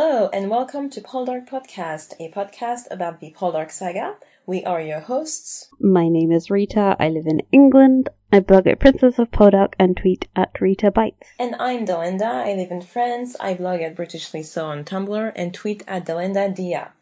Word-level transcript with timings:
Hello 0.00 0.30
and 0.32 0.48
welcome 0.48 0.88
to 0.90 1.00
Poldark 1.00 1.48
Podcast, 1.48 2.14
a 2.20 2.30
podcast 2.30 2.84
about 2.88 3.18
the 3.18 3.34
Poldark 3.36 3.72
saga. 3.72 4.14
We 4.46 4.62
are 4.62 4.80
your 4.80 5.00
hosts. 5.00 5.70
My 5.80 6.08
name 6.08 6.30
is 6.30 6.52
Rita. 6.52 6.94
I 7.00 7.08
live 7.08 7.26
in 7.26 7.42
England. 7.50 8.08
I 8.32 8.38
blog 8.38 8.68
at 8.68 8.78
Princess 8.78 9.18
of 9.18 9.32
Poldark 9.32 9.72
and 9.76 9.96
tweet 9.96 10.28
at 10.36 10.60
Rita 10.60 10.92
Bites. 10.92 11.26
And 11.40 11.56
I'm 11.58 11.84
Delinda. 11.84 12.46
I 12.46 12.54
live 12.54 12.70
in 12.70 12.80
France. 12.80 13.34
I 13.40 13.54
blog 13.54 13.80
at 13.80 13.96
Britishly 13.96 14.44
So 14.44 14.66
on 14.66 14.84
Tumblr 14.84 15.32
and 15.34 15.52
tweet 15.52 15.82
at 15.88 16.06
Delinda 16.06 16.54
Dia. 16.54 16.92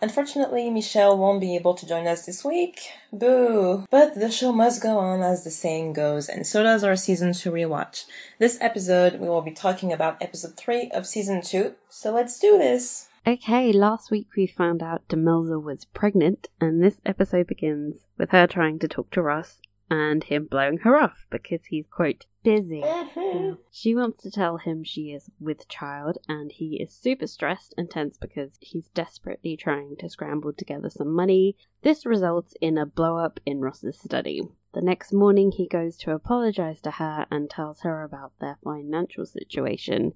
Unfortunately, 0.00 0.68
Michelle 0.68 1.16
won't 1.16 1.40
be 1.40 1.56
able 1.56 1.74
to 1.74 1.86
join 1.86 2.06
us 2.06 2.26
this 2.26 2.44
week. 2.44 2.80
Boo! 3.12 3.86
But 3.90 4.14
the 4.14 4.30
show 4.30 4.52
must 4.52 4.82
go 4.82 4.98
on 4.98 5.22
as 5.22 5.42
the 5.42 5.50
saying 5.50 5.94
goes, 5.94 6.28
and 6.28 6.46
so 6.46 6.62
does 6.62 6.84
our 6.84 6.96
season 6.96 7.32
2 7.32 7.50
rewatch. 7.50 8.04
This 8.38 8.58
episode, 8.60 9.18
we 9.18 9.28
will 9.28 9.40
be 9.40 9.52
talking 9.52 9.94
about 9.94 10.20
episode 10.20 10.56
3 10.56 10.90
of 10.92 11.06
season 11.06 11.40
2, 11.40 11.74
so 11.88 12.12
let's 12.12 12.38
do 12.38 12.58
this! 12.58 13.08
Okay, 13.26 13.72
last 13.72 14.10
week 14.10 14.28
we 14.36 14.46
found 14.46 14.82
out 14.82 15.08
Demelza 15.08 15.60
was 15.60 15.86
pregnant, 15.86 16.48
and 16.60 16.82
this 16.82 17.00
episode 17.06 17.46
begins 17.46 18.04
with 18.18 18.30
her 18.30 18.46
trying 18.46 18.78
to 18.80 18.88
talk 18.88 19.10
to 19.12 19.22
Ross 19.22 19.62
and 19.90 20.24
him 20.24 20.44
blowing 20.44 20.78
her 20.78 20.96
off 20.96 21.26
because 21.30 21.64
he's, 21.66 21.86
quote, 21.90 22.26
busy. 22.46 22.80
Mm-hmm. 22.80 23.54
She 23.72 23.96
wants 23.96 24.22
to 24.22 24.30
tell 24.30 24.56
him 24.56 24.84
she 24.84 25.10
is 25.10 25.28
with 25.40 25.66
child, 25.66 26.18
and 26.28 26.52
he 26.52 26.80
is 26.80 26.92
super 26.92 27.26
stressed 27.26 27.74
and 27.76 27.90
tense 27.90 28.16
because 28.18 28.56
he's 28.60 28.88
desperately 28.90 29.56
trying 29.56 29.96
to 29.96 30.08
scramble 30.08 30.52
together 30.52 30.88
some 30.88 31.12
money. 31.12 31.56
This 31.82 32.06
results 32.06 32.54
in 32.60 32.78
a 32.78 32.86
blow 32.86 33.16
up 33.16 33.40
in 33.44 33.60
Ross's 33.60 33.98
study. 33.98 34.42
The 34.74 34.80
next 34.80 35.12
morning, 35.12 35.50
he 35.50 35.66
goes 35.66 35.96
to 35.98 36.12
apologize 36.12 36.80
to 36.82 36.92
her 36.92 37.26
and 37.32 37.50
tells 37.50 37.80
her 37.80 38.04
about 38.04 38.38
their 38.38 38.58
financial 38.62 39.26
situation. 39.26 40.12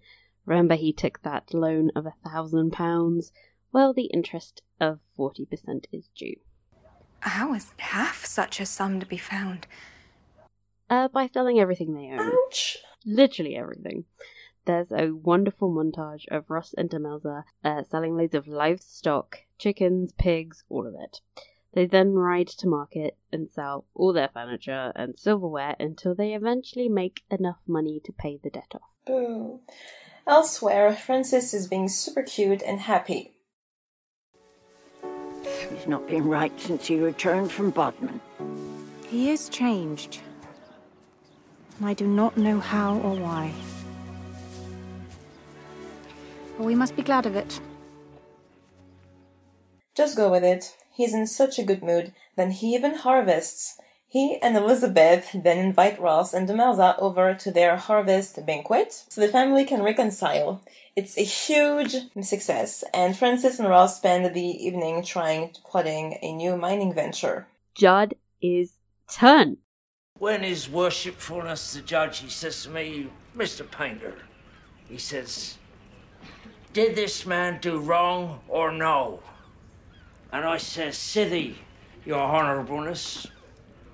Remember, 0.46 0.76
he 0.76 0.92
took 0.92 1.20
that 1.22 1.52
loan 1.52 1.90
of 1.96 2.06
a 2.06 2.14
thousand 2.24 2.70
pounds? 2.70 3.32
Well, 3.72 3.92
the 3.92 4.04
interest 4.04 4.62
of 4.80 5.00
40% 5.18 5.86
is 5.90 6.08
due. 6.14 6.36
How 7.18 7.54
is 7.54 7.72
half 7.78 8.24
such 8.24 8.60
a 8.60 8.66
sum 8.66 9.00
to 9.00 9.06
be 9.06 9.18
found? 9.18 9.66
Uh, 10.91 11.08
by 11.08 11.28
selling 11.28 11.58
everything 11.58 11.94
they 11.94 12.10
own. 12.10 12.33
Ouch! 12.46 12.78
literally 13.05 13.56
everything. 13.56 14.05
There's 14.66 14.91
a 14.91 15.10
wonderful 15.10 15.70
montage 15.70 16.28
of 16.30 16.50
Ross 16.50 16.74
and 16.77 16.91
Demelza 16.91 17.44
uh, 17.64 17.82
selling 17.91 18.16
loads 18.16 18.34
of 18.34 18.47
livestock, 18.47 19.38
chickens, 19.58 20.12
pigs, 20.12 20.64
all 20.69 20.86
of 20.86 20.94
it. 20.98 21.20
They 21.72 21.86
then 21.86 22.12
ride 22.12 22.48
to 22.48 22.69
market 22.69 23.16
and 23.32 23.48
sell 23.48 23.86
all 23.94 24.12
their 24.12 24.28
furniture 24.28 24.92
and 24.97 25.19
silverware 25.19 25.77
until 25.78 26.14
they 26.14 26.34
eventually 26.34 26.88
make 26.88 27.22
enough 27.30 27.58
money 27.66 28.00
to 28.04 28.12
pay 28.12 28.38
the 28.42 28.50
debt 28.50 28.72
off. 28.75 28.82
Boo. 29.06 29.60
Elsewhere, 30.26 30.94
Francis 30.94 31.54
is 31.54 31.69
being 31.69 31.88
super 31.88 32.22
cute 32.22 32.62
and 32.62 32.81
happy. 32.81 33.32
He's 35.43 35.87
not 35.87 36.06
been 36.09 36.28
right 36.28 36.53
since 36.60 36.87
he 36.87 36.98
returned 36.98 37.50
from 37.50 37.70
Bodmin. 37.70 38.20
He 39.09 39.31
is 39.31 39.48
changed. 39.48 40.20
And 41.80 41.88
I 41.88 41.94
do 41.94 42.06
not 42.06 42.36
know 42.36 42.60
how 42.60 42.98
or 42.98 43.16
why. 43.16 43.54
But 46.58 46.66
we 46.66 46.74
must 46.74 46.94
be 46.94 47.02
glad 47.02 47.24
of 47.24 47.34
it. 47.34 47.58
Just 49.96 50.14
go 50.14 50.30
with 50.30 50.44
it. 50.44 50.76
He's 50.92 51.14
in 51.14 51.26
such 51.26 51.58
a 51.58 51.62
good 51.64 51.82
mood 51.82 52.12
that 52.36 52.52
he 52.52 52.74
even 52.74 52.96
harvests. 52.96 53.78
He 54.06 54.36
and 54.42 54.58
Elizabeth 54.58 55.30
then 55.32 55.56
invite 55.56 55.98
Ross 55.98 56.34
and 56.34 56.46
Demelza 56.46 56.96
over 56.98 57.32
to 57.32 57.50
their 57.50 57.76
harvest 57.76 58.44
banquet 58.44 59.04
so 59.08 59.22
the 59.22 59.28
family 59.28 59.64
can 59.64 59.82
reconcile. 59.82 60.62
It's 60.96 61.16
a 61.16 61.22
huge 61.22 61.94
success, 62.20 62.84
and 62.92 63.16
Francis 63.16 63.58
and 63.58 63.69
Ross 63.70 63.96
spend 63.96 64.34
the 64.34 64.42
evening 64.42 65.02
trying 65.02 65.54
to 65.54 65.62
plotting 65.62 66.19
a 66.20 66.32
new 66.32 66.56
mining 66.56 66.92
venture. 66.92 67.46
Judd 67.74 68.16
is 68.42 68.72
turned. 69.08 69.56
When 70.20 70.42
his 70.42 70.69
worshipfulness 70.69 71.72
the 71.72 71.81
judge, 71.81 72.19
he 72.19 72.28
says 72.28 72.64
to 72.64 72.69
me, 72.69 73.08
Mr. 73.34 73.69
Paynter, 73.69 74.19
he 74.86 74.98
says, 74.98 75.56
did 76.75 76.94
this 76.94 77.25
man 77.25 77.58
do 77.62 77.78
wrong 77.78 78.41
or 78.47 78.70
no? 78.70 79.20
And 80.31 80.44
I 80.44 80.58
says, 80.58 80.98
Sithee, 80.98 81.54
your 82.04 82.19
honourableness, 82.19 83.28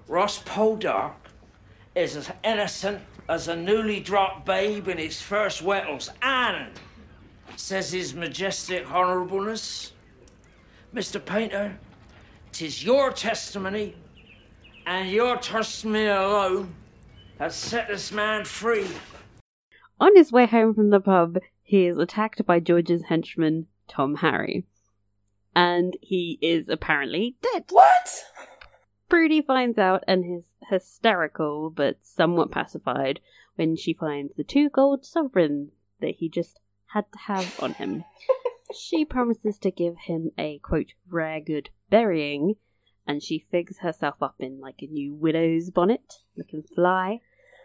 Ross 0.09 0.43
Poldark 0.43 1.15
is 1.95 2.17
as 2.17 2.33
innocent 2.43 3.03
as 3.29 3.47
a 3.47 3.55
newly 3.55 4.01
dropped 4.01 4.45
babe 4.45 4.89
in 4.89 4.99
his 4.99 5.23
first 5.23 5.63
wettles, 5.63 6.11
and, 6.23 6.73
says 7.55 7.93
his 7.93 8.15
majestic 8.15 8.85
honourableness, 8.87 9.93
Mr. 10.93 11.25
Paynter, 11.25 11.79
tis 12.51 12.83
your 12.83 13.13
testimony 13.13 13.95
and 14.87 15.11
you 15.11 15.25
your 15.25 15.41
me 15.85 16.07
alone 16.07 16.73
has 17.41 17.57
set 17.57 17.89
this 17.89 18.13
man 18.13 18.45
free. 18.45 18.87
On 20.01 20.15
his 20.15 20.31
way 20.31 20.47
home 20.47 20.75
from 20.75 20.91
the 20.91 21.01
pub, 21.01 21.39
he 21.63 21.87
is 21.87 21.99
attacked 21.99 22.47
by 22.47 22.61
George's 22.61 23.03
henchman, 23.05 23.67
Tom 23.89 24.17
Harry. 24.17 24.65
And 25.55 25.97
he 26.01 26.39
is 26.41 26.69
apparently 26.69 27.37
dead. 27.43 27.65
What? 27.71 28.25
Prudie 29.11 29.45
finds 29.45 29.77
out 29.77 30.05
and 30.07 30.39
is 30.39 30.45
hysterical 30.71 31.71
but 31.71 31.99
somewhat 32.03 32.53
pacified 32.53 33.21
when 33.57 33.75
she 33.77 33.93
finds 33.93 34.35
the 34.37 34.45
two 34.45 34.69
gold 34.69 35.05
sovereigns 35.05 35.73
that 36.01 36.17
he 36.17 36.29
just 36.29 36.61
had 36.87 37.11
to 37.13 37.19
have 37.27 37.59
on 37.61 37.73
him. 37.75 38.05
she 38.79 39.05
promises 39.05 39.59
to 39.59 39.71
give 39.71 39.97
him 39.97 40.31
a 40.39 40.59
quote 40.59 40.93
rare 41.09 41.41
good 41.41 41.71
burying, 41.91 42.57
and 43.07 43.23
she 43.23 43.47
figs 43.51 43.79
herself 43.79 44.23
up 44.23 44.37
in 44.39 44.61
like 44.61 44.83
a 44.83 44.87
new 44.87 45.15
widow's 45.15 45.71
bonnet, 45.71 46.15
looking 46.37 46.63
fly, 46.63 47.21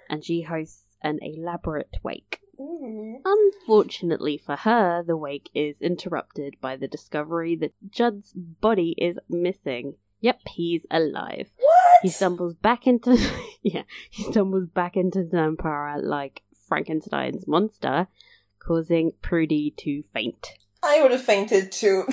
and 0.10 0.24
she 0.24 0.42
hosts 0.42 0.86
an 1.02 1.20
elaborate 1.22 1.98
wake. 2.04 2.40
Mm. 2.60 3.22
Unfortunately 3.26 4.38
for 4.38 4.56
her, 4.56 5.04
the 5.04 5.18
wake 5.18 5.50
is 5.54 5.76
interrupted 5.82 6.58
by 6.62 6.76
the 6.76 6.88
discovery 6.88 7.56
that 7.56 7.74
Judd's 7.90 8.34
body 8.34 8.94
is 8.98 9.18
missing. 9.30 9.96
Yep, 10.20 10.42
he's 10.50 10.86
alive. 10.92 11.50
What? 11.58 12.02
He 12.04 12.10
stumbles 12.10 12.56
back 12.56 12.86
into 12.86 13.18
yeah, 13.64 13.84
he 14.10 14.24
stumbles 14.24 14.68
back 14.68 14.96
into 14.96 15.20
Nampara 15.20 16.02
like 16.02 16.44
Frankenstein's 16.68 17.48
monster, 17.48 18.08
causing 18.60 19.14
Prudie 19.24 19.76
to 19.78 20.04
faint. 20.14 20.54
I 20.84 21.02
would 21.02 21.12
have 21.12 21.22
fainted 21.24 21.72
too. 21.72 22.06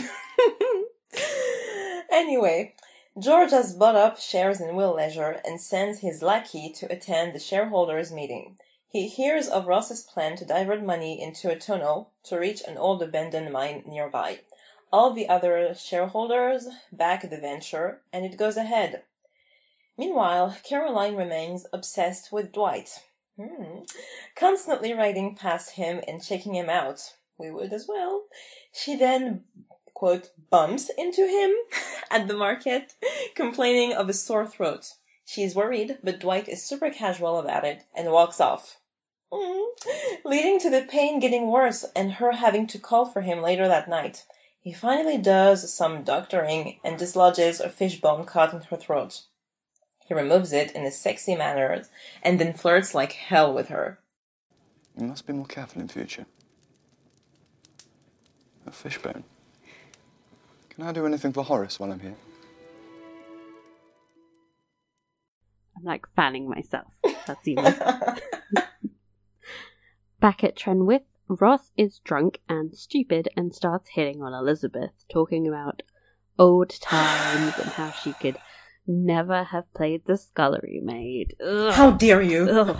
anyway, 2.10 2.74
George 3.18 3.50
has 3.50 3.74
bought 3.74 3.96
up 3.96 4.20
shares 4.20 4.60
in 4.60 4.76
Wheal 4.76 4.94
Leisure 4.94 5.40
and 5.44 5.60
sends 5.60 6.00
his 6.00 6.22
lackey 6.22 6.70
to 6.70 6.92
attend 6.92 7.32
the 7.32 7.40
shareholders' 7.40 8.12
meeting. 8.12 8.56
He 8.90 9.08
hears 9.08 9.48
of 9.48 9.66
Ross's 9.66 10.02
plan 10.02 10.36
to 10.36 10.44
divert 10.44 10.82
money 10.82 11.20
into 11.20 11.50
a 11.50 11.58
tunnel 11.58 12.12
to 12.24 12.38
reach 12.38 12.62
an 12.66 12.78
old 12.78 13.02
abandoned 13.02 13.52
mine 13.52 13.82
nearby. 13.86 14.40
All 14.92 15.12
the 15.12 15.28
other 15.28 15.74
shareholders 15.74 16.68
back 16.92 17.28
the 17.28 17.38
venture, 17.38 18.02
and 18.12 18.24
it 18.24 18.38
goes 18.38 18.56
ahead. 18.56 19.02
Meanwhile, 19.98 20.56
Caroline 20.62 21.16
remains 21.16 21.66
obsessed 21.72 22.32
with 22.32 22.52
Dwight. 22.52 23.02
Hmm. 23.36 23.80
Constantly 24.36 24.94
riding 24.94 25.34
past 25.34 25.72
him 25.72 26.00
and 26.06 26.22
checking 26.22 26.54
him 26.54 26.70
out. 26.70 27.14
We 27.36 27.50
would 27.50 27.72
as 27.72 27.86
well. 27.88 28.24
She 28.72 28.96
then, 28.96 29.44
quote, 29.98 30.30
bumps 30.48 30.92
into 30.96 31.26
him 31.26 31.50
at 32.10 32.28
the 32.28 32.36
market, 32.36 32.94
complaining 33.34 33.92
of 33.92 34.08
a 34.08 34.12
sore 34.12 34.46
throat. 34.46 34.92
She's 35.24 35.56
worried, 35.56 35.98
but 36.04 36.20
Dwight 36.20 36.48
is 36.48 36.64
super 36.64 36.88
casual 36.88 37.40
about 37.40 37.64
it 37.64 37.82
and 37.96 38.12
walks 38.12 38.40
off. 38.40 38.76
Mm. 39.32 39.66
Leading 40.24 40.60
to 40.60 40.70
the 40.70 40.86
pain 40.88 41.18
getting 41.18 41.48
worse 41.48 41.84
and 41.96 42.12
her 42.12 42.30
having 42.30 42.68
to 42.68 42.78
call 42.78 43.06
for 43.06 43.22
him 43.22 43.42
later 43.42 43.66
that 43.66 43.88
night. 43.88 44.24
He 44.60 44.72
finally 44.72 45.18
does 45.18 45.74
some 45.74 46.04
doctoring 46.04 46.78
and 46.84 46.96
dislodges 46.96 47.58
a 47.58 47.68
fishbone 47.68 48.24
caught 48.24 48.54
in 48.54 48.60
her 48.60 48.76
throat. 48.76 49.22
He 50.06 50.14
removes 50.14 50.52
it 50.52 50.70
in 50.76 50.84
a 50.84 50.92
sexy 50.92 51.34
manner 51.34 51.82
and 52.22 52.38
then 52.38 52.54
flirts 52.54 52.94
like 52.94 53.12
hell 53.12 53.52
with 53.52 53.68
her. 53.68 53.98
You 54.96 55.08
must 55.08 55.26
be 55.26 55.32
more 55.32 55.46
careful 55.46 55.82
in 55.82 55.88
future. 55.88 56.26
A 58.64 58.70
fishbone. 58.70 59.24
Can 60.78 60.86
I 60.86 60.92
do 60.92 61.06
anything 61.06 61.32
for 61.32 61.42
Horace 61.42 61.80
while 61.80 61.90
I'm 61.90 61.98
here? 61.98 62.14
I'm 65.76 65.82
like 65.82 66.06
fanning 66.14 66.48
myself. 66.48 66.86
That's 67.26 67.48
even. 67.48 67.64
Back 70.20 70.44
at 70.44 70.56
Trenwith, 70.56 71.02
Ross 71.26 71.72
is 71.76 71.98
drunk 72.04 72.38
and 72.48 72.76
stupid 72.76 73.28
and 73.36 73.52
starts 73.52 73.90
hitting 73.90 74.22
on 74.22 74.32
Elizabeth, 74.32 74.92
talking 75.08 75.48
about 75.48 75.82
old 76.38 76.70
times 76.80 77.58
and 77.58 77.70
how 77.70 77.90
she 77.90 78.12
could 78.12 78.38
never 78.86 79.42
have 79.42 79.74
played 79.74 80.06
the 80.06 80.16
scullery 80.16 80.80
maid. 80.80 81.34
Ugh. 81.44 81.74
How 81.74 81.90
dare 81.90 82.22
you? 82.22 82.48
Ugh. 82.48 82.76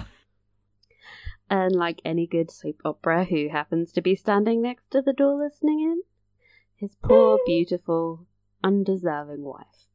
And 1.51 1.75
like 1.75 2.01
any 2.05 2.29
good 2.29 2.53
soap 2.53 2.77
opera, 2.85 3.25
who 3.25 3.49
happens 3.49 3.91
to 3.91 4.01
be 4.01 4.15
standing 4.15 4.63
next 4.63 4.89
to 4.93 5.03
the 5.03 5.13
door 5.13 5.37
listening 5.43 5.81
in? 5.81 6.03
His 6.79 6.95
poor, 7.03 7.41
beautiful, 7.45 8.29
undeserving 8.63 9.43
wife. 9.43 9.89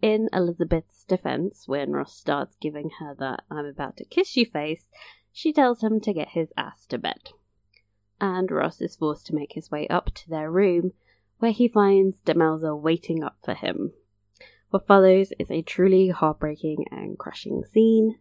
In 0.00 0.28
Elizabeth's 0.32 1.02
defense, 1.02 1.66
when 1.66 1.90
Ross 1.90 2.14
starts 2.14 2.54
giving 2.60 2.90
her 3.00 3.12
the 3.12 3.38
I'm 3.50 3.66
about 3.66 3.96
to 3.96 4.04
kiss 4.04 4.36
you 4.36 4.46
face, 4.46 4.86
she 5.32 5.52
tells 5.52 5.82
him 5.82 5.98
to 6.02 6.12
get 6.12 6.28
his 6.28 6.52
ass 6.56 6.86
to 6.90 6.98
bed. 6.98 7.30
And 8.20 8.48
Ross 8.52 8.80
is 8.80 8.94
forced 8.94 9.26
to 9.26 9.34
make 9.34 9.54
his 9.54 9.72
way 9.72 9.88
up 9.88 10.14
to 10.14 10.30
their 10.30 10.48
room, 10.48 10.92
where 11.40 11.50
he 11.50 11.66
finds 11.66 12.16
Demelza 12.24 12.80
waiting 12.80 13.24
up 13.24 13.38
for 13.44 13.54
him. 13.54 13.92
What 14.70 14.86
follows 14.86 15.32
is 15.40 15.50
a 15.50 15.62
truly 15.62 16.10
heartbreaking 16.10 16.84
and 16.92 17.18
crushing 17.18 17.64
scene. 17.64 18.20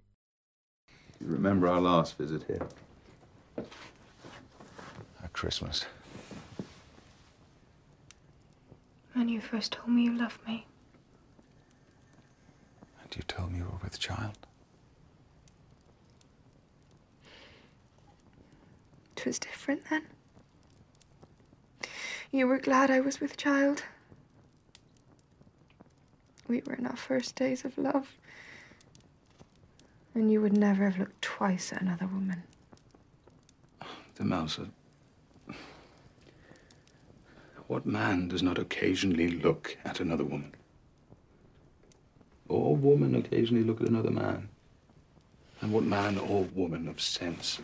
You 1.22 1.28
remember 1.28 1.68
our 1.68 1.82
last 1.82 2.18
visit 2.18 2.46
here? 2.46 2.68
At 5.24 5.34
Christmas. 5.34 5.86
When 9.16 9.30
you 9.30 9.40
first 9.40 9.72
told 9.72 9.88
me 9.88 10.04
you 10.04 10.18
loved 10.18 10.46
me. 10.46 10.68
And 13.02 13.16
you 13.16 13.24
told 13.24 13.54
me 13.54 13.60
you 13.60 13.64
were 13.64 13.80
with 13.82 13.98
child. 13.98 14.38
It 19.16 19.26
was 19.26 19.40
different 19.40 19.84
then. 19.90 20.04
You 22.30 22.46
were 22.46 22.60
glad 22.60 22.92
I 22.92 23.00
was 23.00 23.22
with 23.22 23.38
child. 23.38 23.84
We 26.50 26.62
were 26.66 26.74
in 26.74 26.86
our 26.86 26.98
first 26.98 27.38
days 27.38 27.64
of 27.64 27.78
love. 27.78 28.18
And 30.14 30.30
you 30.30 30.42
would 30.42 30.58
never 30.58 30.90
have 30.90 31.00
looked 31.00 31.22
twice 31.22 31.72
at 31.72 31.82
another 31.82 32.08
woman. 32.08 32.44
Demelza. 34.20 34.70
What 37.68 37.86
man 37.86 38.28
does 38.28 38.44
not 38.44 38.60
occasionally 38.60 39.28
look 39.28 39.78
at 39.84 40.00
another 40.00 40.24
woman? 40.24 40.54
Or 42.48 42.76
woman 42.76 43.16
occasionally 43.16 43.64
look 43.64 43.82
at 43.82 43.88
another 43.88 44.12
man? 44.12 44.50
And 45.62 45.72
what 45.74 45.84
man 45.84 46.18
or 46.20 46.44
woman 46.54 46.88
of 46.88 47.02
sense 47.02 47.60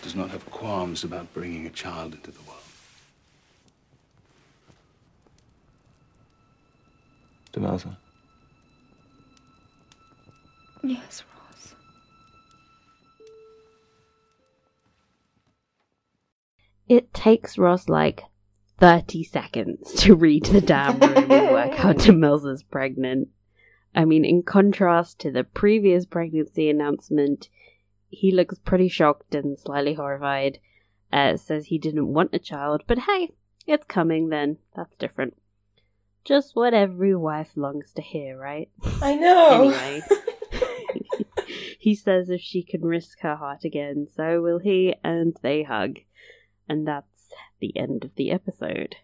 does 0.00 0.14
not 0.14 0.30
have 0.30 0.46
qualms 0.50 1.04
about 1.04 1.34
bringing 1.34 1.66
a 1.66 1.70
child 1.70 2.14
into 2.14 2.30
the 2.30 2.40
world? 2.40 2.62
Demelza. 7.52 7.96
Yes, 10.82 11.24
Ross. 11.34 11.74
It 16.88 17.12
takes 17.12 17.58
Ross 17.58 17.88
like 17.88 18.22
30 18.78 19.24
seconds 19.24 19.92
to 19.94 20.14
read 20.14 20.44
the 20.46 20.60
damn 20.60 20.98
room 21.00 21.30
and 21.30 21.50
work 21.50 21.84
out 21.84 21.96
Demelza's 21.96 22.62
pregnant. 22.62 23.28
I 23.94 24.04
mean, 24.04 24.24
in 24.24 24.42
contrast 24.42 25.18
to 25.20 25.30
the 25.30 25.44
previous 25.44 26.04
pregnancy 26.04 26.68
announcement, 26.68 27.48
he 28.10 28.30
looks 28.30 28.58
pretty 28.58 28.88
shocked 28.88 29.34
and 29.34 29.58
slightly 29.58 29.94
horrified. 29.94 30.58
Uh, 31.12 31.36
says 31.36 31.66
he 31.66 31.78
didn't 31.78 32.12
want 32.12 32.34
a 32.34 32.38
child, 32.38 32.82
but 32.86 32.98
hey, 32.98 33.30
it's 33.66 33.86
coming 33.86 34.28
then. 34.28 34.58
That's 34.74 34.94
different. 34.96 35.36
Just 36.24 36.56
what 36.56 36.74
every 36.74 37.14
wife 37.14 37.52
longs 37.56 37.92
to 37.92 38.02
hear, 38.02 38.36
right? 38.36 38.68
I 39.00 39.14
know. 39.14 39.70
Anyway, 39.70 40.02
he 41.78 41.94
says 41.94 42.28
if 42.28 42.40
she 42.40 42.62
can 42.62 42.82
risk 42.82 43.20
her 43.20 43.36
heart 43.36 43.64
again, 43.64 44.08
so 44.14 44.42
will 44.42 44.58
he, 44.58 44.94
and 45.04 45.36
they 45.42 45.62
hug. 45.62 46.00
And 46.68 46.86
that's 46.86 47.15
the 47.60 47.76
end 47.76 48.04
of 48.04 48.14
the 48.16 48.30
episode. 48.30 48.96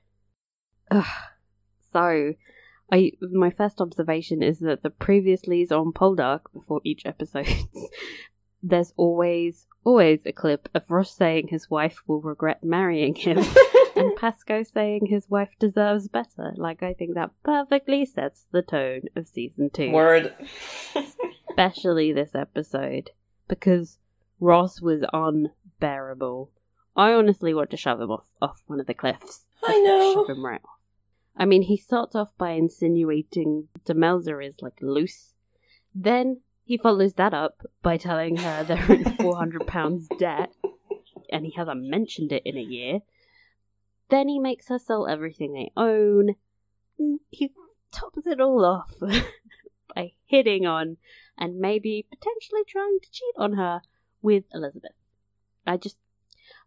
Ugh. 0.90 1.05
So, 1.93 2.34
I 2.90 3.12
my 3.20 3.50
first 3.50 3.81
observation 3.81 4.43
is 4.43 4.61
that 4.61 4.82
the 4.82 4.90
previously 4.90 5.67
on 5.70 5.93
Poldark 5.93 6.43
before 6.52 6.81
each 6.84 7.06
episode, 7.06 7.49
there's 8.62 8.93
always 8.96 9.67
always 9.84 10.20
a 10.25 10.32
clip 10.32 10.69
of 10.75 10.90
Ross 10.90 11.11
saying 11.11 11.49
his 11.49 11.70
wife 11.70 12.02
will 12.06 12.20
regret 12.20 12.62
marrying 12.62 13.14
him, 13.14 13.38
and 13.96 14.17
Pascoe 14.17 14.62
saying 14.62 15.06
his 15.06 15.29
wife 15.29 15.50
deserves 15.58 16.08
better. 16.08 16.52
Like 16.56 16.82
I 16.82 16.94
think 16.94 17.14
that 17.14 17.31
perfectly 17.43 18.05
sets 18.05 18.46
the 18.52 18.62
tone 18.62 19.02
of 19.17 19.26
season 19.26 19.70
two 19.70 19.90
Word. 19.90 20.34
especially 21.52 22.12
this 22.12 22.34
episode 22.34 23.11
because 23.49 23.99
Ross 24.40 24.81
was 24.81 25.05
unbearable. 25.12 26.50
I 26.97 27.12
honestly 27.12 27.55
want 27.55 27.71
to 27.71 27.77
shove 27.77 28.00
him 28.00 28.11
off 28.11 28.25
off 28.41 28.62
one 28.67 28.81
of 28.81 28.87
the 28.87 28.94
cliffs. 28.94 29.47
I 29.65 29.79
know. 29.81 30.15
Shove 30.15 30.31
him 30.31 30.44
right 30.44 30.61
off. 30.65 30.79
I 31.37 31.47
mean, 31.47 31.62
he 31.62 31.77
starts 31.77 32.15
off 32.15 32.31
by 32.37 32.50
insinuating 32.50 33.69
Demelza 33.87 34.47
is 34.47 34.56
like 34.61 34.79
loose. 34.83 35.33
Then 35.94 36.41
he 36.65 36.77
follows 36.77 37.15
that 37.15 37.33
up 37.35 37.62
by 37.83 37.97
telling 37.97 38.37
her 38.37 38.65
they're 38.69 38.93
in 38.93 39.05
four 39.17 39.37
hundred 39.37 39.67
pounds 39.67 40.09
debt, 40.19 40.55
and 41.31 41.47
he 41.47 41.53
hasn't 41.53 41.83
mentioned 41.83 42.33
it 42.33 42.43
in 42.44 42.56
a 42.56 42.62
year. 42.62 43.00
Then 44.11 44.29
he 44.29 44.39
makes 44.39 44.69
her 44.69 44.79
sell 44.79 45.06
everything 45.06 45.55
they 45.55 45.73
own. 45.77 46.35
Mm, 47.00 47.17
he 47.31 47.53
tops 47.91 48.27
it 48.27 48.41
all 48.41 48.65
off 48.65 48.94
by 49.94 50.12
hitting 50.27 50.67
on 50.67 50.99
and 51.39 51.58
maybe 51.58 52.06
potentially 52.11 52.63
trying 52.69 52.99
to 53.01 53.11
cheat 53.11 53.34
on 53.39 53.55
her 53.55 53.81
with 54.20 54.44
Elizabeth. 54.53 54.93
I 55.67 55.77
just 55.77 55.96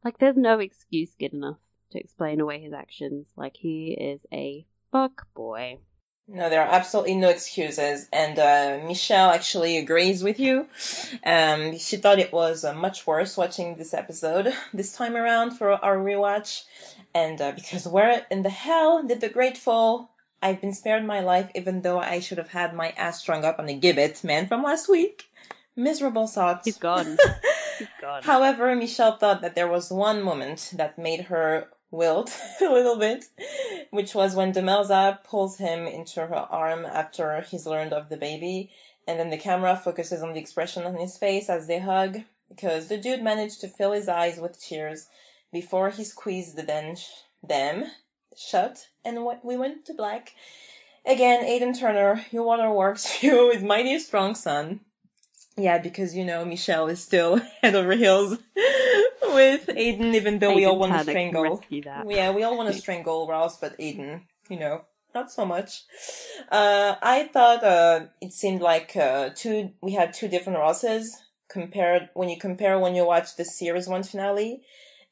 like 0.06 0.20
there's 0.20 0.38
no 0.38 0.60
excuse 0.60 1.10
good 1.20 1.34
enough 1.34 1.58
to 1.92 2.00
explain 2.00 2.40
away 2.40 2.62
his 2.62 2.72
actions. 2.72 3.28
Like 3.36 3.58
he 3.58 3.92
is 3.92 4.22
a 4.32 4.66
fuck 4.92 5.28
boy. 5.34 5.80
No, 6.28 6.50
there 6.50 6.62
are 6.62 6.74
absolutely 6.74 7.16
no 7.16 7.30
excuses, 7.30 8.08
and 8.12 8.40
uh, 8.40 8.80
Michelle 8.88 9.30
actually 9.30 9.78
agrees 9.78 10.24
with 10.24 10.40
you. 10.40 10.68
Um, 11.24 11.78
she 11.78 11.98
thought 11.98 12.18
it 12.18 12.34
was 12.34 12.66
uh, 12.66 12.74
much 12.74 13.06
worse 13.06 13.38
watching 13.38 13.76
this 13.76 13.94
episode 13.94 14.52
this 14.74 14.96
time 14.96 15.16
around 15.16 15.52
for 15.52 15.74
our 15.74 15.98
rewatch, 15.98 16.64
and 17.14 17.40
uh, 17.40 17.52
because 17.52 17.88
where 17.88 18.26
in 18.32 18.42
the 18.42 18.50
hell 18.50 19.04
did 19.04 19.22
the 19.22 19.30
grateful 19.30 20.10
I've 20.42 20.62
been 20.62 20.74
spared 20.74 21.06
my 21.06 21.22
life 21.22 21.50
even 21.56 21.82
though 21.82 22.00
I 22.00 22.20
should 22.20 22.38
have 22.38 22.50
had 22.50 22.74
my 22.74 22.90
ass 22.98 23.20
strung 23.20 23.46
up 23.46 23.60
on 23.60 23.70
a 23.70 23.80
gibbet 23.80 24.24
man 24.24 24.48
from 24.48 24.64
last 24.64 24.90
week? 24.90 25.30
Miserable 25.76 26.28
thoughts. 26.28 26.66
He's 26.66 26.78
gone. 26.78 27.18
He's. 27.80 27.88
However, 28.24 28.76
Michelle 28.76 29.18
thought 29.18 29.42
that 29.42 29.56
there 29.56 29.68
was 29.68 29.92
one 29.92 30.22
moment 30.22 30.72
that 30.76 30.98
made 30.98 31.22
her 31.26 31.70
wilt 31.92 32.36
a 32.62 32.72
little 32.72 32.98
bit, 32.98 33.26
which 33.92 34.14
was 34.14 34.36
when 34.36 34.54
Demelza 34.54 35.24
pulls 35.24 35.58
him 35.58 35.86
into 35.86 36.26
her 36.26 36.36
arm 36.36 36.86
after 36.86 37.42
he's 37.42 37.66
learned 37.66 37.94
of 37.94 38.10
the 38.10 38.18
baby, 38.18 38.72
and 39.08 39.20
then 39.20 39.30
the 39.30 39.38
camera 39.38 39.76
focuses 39.76 40.22
on 40.22 40.34
the 40.34 40.40
expression 40.40 40.84
on 40.84 40.96
his 40.98 41.18
face 41.18 41.50
as 41.50 41.68
they 41.68 41.80
hug, 41.80 42.22
because 42.50 42.88
the 42.88 42.98
dude 42.98 43.22
managed 43.22 43.62
to 43.62 43.68
fill 43.68 43.92
his 43.92 44.08
eyes 44.08 44.40
with 44.40 44.62
tears 44.62 45.08
before 45.52 45.90
he 45.90 46.04
squeezed 46.04 46.56
the 46.56 46.64
den- 46.64 46.98
them 47.44 47.86
shut, 48.36 48.88
and 49.04 49.26
we 49.44 49.58
went 49.58 49.86
to 49.86 49.94
black. 49.94 50.34
Again, 51.06 51.46
Aidan 51.46 51.74
Turner, 51.74 52.26
your 52.32 52.44
waterworks, 52.44 53.24
you 53.24 53.48
with 53.48 53.64
mighty 53.64 53.98
strong 54.00 54.36
son. 54.36 54.82
Yeah, 55.58 55.78
because 55.78 56.16
you 56.16 56.26
know 56.26 56.44
Michelle 56.44 56.88
is 56.88 57.02
still 57.02 57.38
head 57.62 57.76
over 57.76 57.94
heels 57.94 58.38
with 59.24 59.70
Aidan, 59.70 60.16
even 60.16 60.40
though 60.40 60.54
we 60.54 60.66
all 60.66 60.78
want 60.78 60.94
to 60.94 61.00
strangle. 61.04 61.64
Yeah, 62.10 62.32
we 62.32 62.44
all 62.44 62.58
want 62.58 62.74
to 62.74 62.80
strangle 62.82 63.28
Ross, 63.28 63.58
but 63.58 63.76
Aidan, 63.80 64.24
you 64.50 64.60
know, 64.60 64.82
not 65.14 65.32
so 65.32 65.46
much. 65.46 65.84
Uh, 66.52 66.96
I 67.02 67.30
thought 67.32 67.64
uh, 67.64 68.08
it 68.22 68.34
seemed 68.34 68.62
like 68.62 68.96
uh, 68.98 69.30
two. 69.34 69.72
We 69.82 69.94
had 69.94 70.14
two 70.14 70.28
different 70.28 70.60
Rosses 70.60 71.24
compared 71.48 72.10
when 72.14 72.28
you 72.28 72.38
compare 72.38 72.78
when 72.78 72.96
you 72.96 73.06
watch 73.06 73.36
the 73.36 73.46
series 73.46 73.88
one 73.88 74.04
finale 74.04 74.62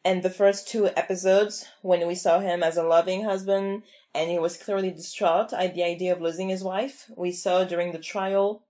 and 0.03 0.23
the 0.23 0.29
first 0.29 0.67
two 0.67 0.87
episodes 0.87 1.65
when 1.81 2.05
we 2.07 2.15
saw 2.15 2.39
him 2.39 2.63
as 2.63 2.75
a 2.75 2.83
loving 2.83 3.23
husband 3.23 3.83
and 4.13 4.29
he 4.29 4.37
was 4.37 4.57
clearly 4.57 4.91
distraught 4.91 5.53
at 5.53 5.73
the 5.73 5.83
idea 5.83 6.13
of 6.13 6.21
losing 6.21 6.49
his 6.49 6.63
wife. 6.63 7.09
We 7.15 7.31
saw 7.31 7.63
during 7.63 7.91
the 7.91 7.99
trial 7.99 8.63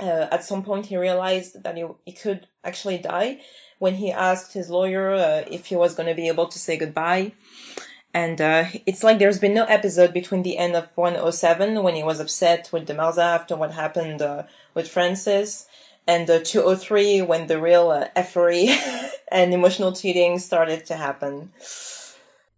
uh, 0.00 0.26
at 0.30 0.44
some 0.44 0.62
point 0.62 0.86
he 0.86 0.96
realized 0.96 1.62
that 1.62 1.76
he, 1.76 1.84
he 2.04 2.12
could 2.12 2.46
actually 2.64 2.98
die 2.98 3.40
when 3.78 3.94
he 3.96 4.10
asked 4.12 4.52
his 4.52 4.70
lawyer 4.70 5.12
uh, 5.12 5.44
if 5.50 5.66
he 5.66 5.76
was 5.76 5.94
going 5.94 6.08
to 6.08 6.14
be 6.14 6.28
able 6.28 6.46
to 6.48 6.58
say 6.58 6.76
goodbye. 6.76 7.32
And 8.14 8.40
uh, 8.40 8.64
it's 8.86 9.04
like 9.04 9.18
there's 9.18 9.38
been 9.38 9.54
no 9.54 9.64
episode 9.64 10.12
between 10.12 10.42
the 10.42 10.56
end 10.58 10.74
of 10.74 10.88
107 10.94 11.82
when 11.82 11.94
he 11.94 12.02
was 12.02 12.20
upset 12.20 12.70
with 12.72 12.88
Demelza 12.88 13.22
after 13.22 13.54
what 13.54 13.72
happened 13.72 14.22
uh, 14.22 14.44
with 14.74 14.88
Francis 14.88 15.66
and 16.06 16.28
uh, 16.30 16.40
203 16.42 17.22
when 17.22 17.46
the 17.48 17.60
real 17.60 17.90
uh, 17.90 18.06
effery 18.16 18.68
and 19.30 19.52
emotional 19.52 19.92
cheating 19.92 20.38
started 20.38 20.86
to 20.86 20.96
happen. 20.96 21.52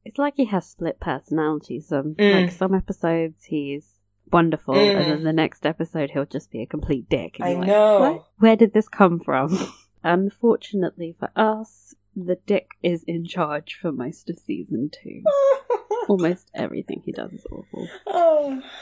It's 0.04 0.18
like 0.18 0.34
he 0.36 0.46
has 0.46 0.66
split 0.66 1.00
personalities. 1.00 1.88
Some 1.88 2.14
Mm. 2.14 2.32
like 2.42 2.50
some 2.52 2.74
episodes 2.74 3.44
he's 3.44 3.99
wonderful, 4.32 4.74
Mm. 4.74 4.96
and 4.96 5.10
then 5.10 5.22
the 5.24 5.32
next 5.32 5.66
episode 5.66 6.10
he'll 6.10 6.24
just 6.26 6.50
be 6.50 6.62
a 6.62 6.66
complete 6.66 7.08
dick. 7.08 7.36
I 7.40 7.54
like, 7.54 7.66
know. 7.66 8.00
"What? 8.00 8.26
Where 8.38 8.56
did 8.56 8.72
this 8.72 8.88
come 8.88 9.20
from? 9.20 9.56
Unfortunately 10.04 11.14
for 11.18 11.30
us, 11.36 11.94
the 12.16 12.36
Dick 12.46 12.70
is 12.82 13.04
in 13.04 13.24
charge 13.26 13.78
for 13.80 13.92
most 13.92 14.30
of 14.30 14.38
season 14.38 14.90
two. 14.90 15.22
Almost 16.08 16.50
everything 16.54 17.02
he 17.04 17.12
does 17.12 17.32
is 17.32 17.46
awful. 17.50 17.88
oh. 18.06 18.62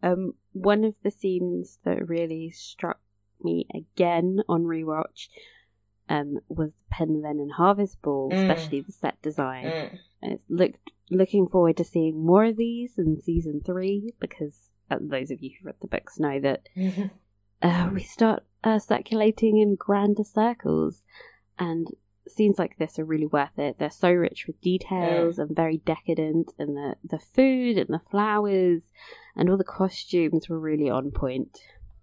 Um, 0.00 0.34
one 0.52 0.84
of 0.84 0.94
the 1.02 1.10
scenes 1.10 1.80
that 1.84 2.08
really 2.08 2.50
struck 2.52 3.00
me 3.42 3.66
again 3.74 4.42
on 4.48 4.62
rewatch 4.62 5.26
um, 6.08 6.38
was 6.48 6.70
Penven 6.92 7.40
and 7.42 7.52
Harvest 7.52 8.00
Ball, 8.02 8.30
Mm. 8.30 8.50
especially 8.50 8.80
the 8.80 8.92
set 8.92 9.20
design. 9.22 9.64
Mm. 9.66 9.98
And 10.22 10.32
it's 10.32 10.50
looked 10.50 10.90
looking 11.10 11.48
forward 11.48 11.76
to 11.78 11.84
seeing 11.84 12.18
more 12.24 12.44
of 12.44 12.56
these 12.56 12.98
in 12.98 13.20
season 13.20 13.62
three 13.64 14.12
because 14.20 14.68
uh, 14.90 14.98
those 15.00 15.30
of 15.30 15.42
you 15.42 15.50
who 15.58 15.66
read 15.66 15.76
the 15.80 15.86
books 15.86 16.18
know 16.18 16.38
that 16.40 16.68
uh, 17.62 17.90
we 17.92 18.02
start 18.02 18.44
uh, 18.64 18.78
circulating 18.78 19.58
in 19.58 19.74
grander 19.76 20.24
circles, 20.24 21.02
and 21.58 21.88
scenes 22.26 22.58
like 22.58 22.76
this 22.78 22.98
are 22.98 23.04
really 23.04 23.26
worth 23.26 23.58
it. 23.58 23.78
They're 23.78 23.90
so 23.90 24.10
rich 24.12 24.46
with 24.46 24.60
details 24.60 25.38
and 25.38 25.54
very 25.54 25.78
decadent, 25.78 26.52
and 26.58 26.76
the 26.76 26.96
the 27.04 27.18
food 27.18 27.78
and 27.78 27.88
the 27.88 28.02
flowers 28.10 28.82
and 29.36 29.48
all 29.48 29.56
the 29.56 29.64
costumes 29.64 30.48
were 30.48 30.58
really 30.58 30.90
on 30.90 31.10
point. 31.10 31.58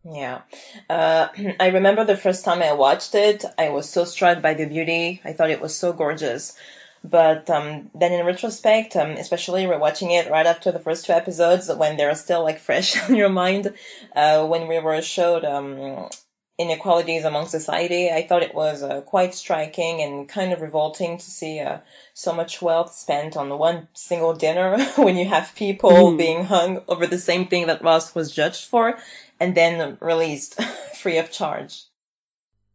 Yeah. 0.06 0.42
Uh, 0.90 1.30
I 1.60 1.70
remember 1.70 2.04
the 2.06 2.18
first 2.18 2.46
time 2.46 2.62
I 2.62 2.74
watched 2.74 3.16
it, 3.16 3.46
I 3.58 3.70
was 3.70 3.90
so 3.90 4.06
struck 4.06 4.42
by 4.42 4.54
the 4.54 4.66
beauty. 4.66 5.22
I 5.26 5.34
thought 5.34 5.50
it 5.52 5.62
was 5.62 5.76
so 5.76 5.94
gorgeous. 5.94 6.56
But 7.04 7.50
um, 7.52 7.92
then 7.94 8.14
in 8.14 8.26
retrospect, 8.26 8.96
um, 8.96 9.12
especially 9.12 9.66
rewatching 9.66 10.12
it 10.12 10.30
right 10.32 10.46
after 10.48 10.72
the 10.72 10.80
first 10.80 11.06
two 11.06 11.14
episodes, 11.14 11.72
when 11.72 11.98
they're 11.98 12.16
still 12.16 12.44
like 12.44 12.60
fresh 12.70 13.10
in 13.10 13.16
your 13.16 13.30
mind, 13.30 13.74
uh, 14.16 14.46
when 14.48 14.68
we 14.68 14.80
were 14.80 15.02
showed 15.04 15.46
um, 15.46 16.10
inequalities 16.58 17.26
among 17.26 17.48
society, 17.48 18.10
I 18.10 18.26
thought 18.26 18.42
it 18.44 18.56
was 18.56 18.82
uh, 18.82 19.02
quite 19.02 19.36
striking 19.36 20.02
and 20.02 20.28
kind 20.28 20.54
of 20.54 20.62
revolting 20.62 21.18
to 21.18 21.26
see 21.32 21.60
uh, 21.60 21.80
so 22.14 22.34
much 22.34 22.62
wealth 22.62 22.94
spent 22.96 23.38
on 23.38 23.58
one 23.60 23.88
single 23.94 24.34
dinner 24.34 24.84
when 24.96 25.18
you 25.18 25.26
have 25.26 25.54
people 25.56 25.92
Mhm. 25.92 26.18
being 26.18 26.46
hung 26.46 26.82
over 26.88 27.06
the 27.06 27.20
same 27.20 27.48
thing 27.48 27.68
that 27.68 27.84
Ross 27.84 28.16
was 28.16 28.32
judged 28.32 28.66
for 28.66 28.98
and 29.39 29.56
then 29.56 29.98
released 30.01 30.62
free 30.96 31.18
of 31.18 31.32
charge. 31.32 31.84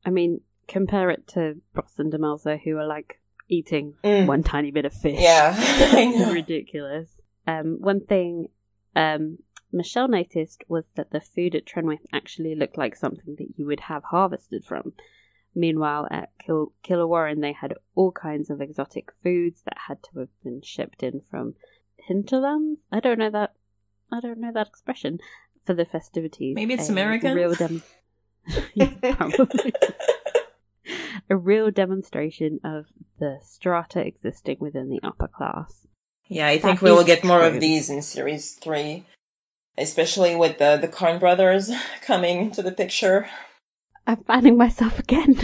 I 0.05 0.11
mean, 0.11 0.41
compare 0.69 1.11
it 1.11 1.27
to 1.29 1.61
Ross 1.75 1.95
and 1.99 2.13
Demelza, 2.13 2.61
who 2.63 2.77
are 2.79 2.87
like 2.87 3.21
eating 3.49 3.95
Mm. 4.05 4.27
one 4.27 4.43
tiny 4.43 4.71
bit 4.71 4.85
of 4.85 4.93
fish. 4.93 5.19
Yeah, 5.19 6.31
ridiculous. 6.33 7.09
Um, 7.47 7.79
one 7.81 8.01
thing 8.07 8.49
um, 8.95 9.39
Michelle 9.73 10.09
noticed 10.09 10.63
was 10.69 10.85
that 10.97 11.11
the 11.11 11.21
food 11.21 11.55
at 11.55 11.65
Trenwith 11.67 12.05
actually 12.13 12.55
looked 12.55 12.79
like 12.79 12.95
something 12.97 13.35
that 13.39 13.55
you 13.57 13.67
would 13.67 13.81
have 13.81 14.05
harvested 14.05 14.65
from. 14.65 14.93
Meanwhile, 15.55 16.07
at 16.13 16.31
Kil- 16.45 16.73
Killewarren, 16.85 17.41
they 17.41 17.53
had 17.53 17.75
all 17.97 18.13
kinds 18.13 18.51
of 18.51 18.61
exotic 18.61 19.11
foods 19.23 19.63
that 19.65 19.77
had 19.89 20.01
to 20.05 20.21
have 20.21 20.29
been 20.45 20.61
shipped 20.63 21.03
in 21.03 21.23
from 21.31 21.55
hinterlands. 22.07 22.81
I 22.93 23.01
don't 23.01 23.19
know 23.19 23.31
that. 23.31 23.55
I 24.13 24.21
don't 24.21 24.39
know 24.41 24.53
that 24.53 24.69
expression 24.69 25.19
for 25.65 25.75
the 25.75 25.85
festivities. 25.85 26.55
Maybe 26.55 26.75
it's 26.75 26.89
A 26.89 26.93
American? 26.93 27.35
Real 27.35 27.55
dem- 27.55 27.83
probably. 29.03 29.73
a 31.29 31.37
real 31.37 31.71
demonstration 31.71 32.59
of 32.65 32.87
the 33.19 33.39
strata 33.43 34.01
existing 34.05 34.57
within 34.61 34.89
the 34.89 35.01
upper 35.03 35.29
class. 35.29 35.87
Yeah, 36.27 36.47
I 36.47 36.59
think 36.59 36.81
That 36.81 36.85
we 36.85 36.91
will 36.93 37.01
is 37.01 37.07
get 37.07 37.25
more 37.25 37.43
of 37.45 37.61
these 37.61 37.91
in 37.91 38.03
series 38.03 38.53
three, 38.55 39.05
especially 39.77 40.37
with 40.37 40.59
the 40.59 40.77
the 40.81 40.89
Carne 40.89 41.19
brothers 41.19 41.71
coming 42.03 42.41
into 42.41 42.63
the 42.63 42.73
picture. 42.73 43.29
I'm 44.07 44.23
finding 44.25 44.57
myself 44.57 44.99
again. 44.99 45.37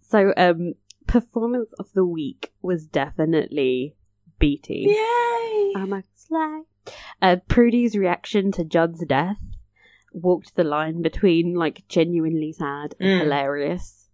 so, 0.00 0.32
um, 0.36 0.74
performance 1.06 1.70
of 1.78 1.92
the 1.92 2.04
week 2.04 2.52
was 2.62 2.86
definitely 2.86 3.94
Beatie. 4.38 4.84
Yay! 4.88 5.72
I'm 5.76 5.92
a 5.92 6.02
slay. 6.32 6.94
Uh, 7.20 7.36
Prudie's 7.48 7.96
reaction 7.96 8.52
to 8.52 8.64
Judd's 8.64 9.04
death 9.06 9.36
walked 10.12 10.56
the 10.56 10.64
line 10.64 11.00
between 11.02 11.54
like 11.54 11.86
genuinely 11.88 12.52
sad 12.52 12.94
and 13.00 13.08
Mm. 13.08 13.18
hilarious. 13.20 14.08